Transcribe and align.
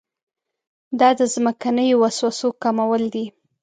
دا 0.99 1.09
د 1.19 1.21
ځمکنیو 1.33 1.99
وسوسو 2.03 2.47
کمول 2.63 3.03
دي. 3.13 3.25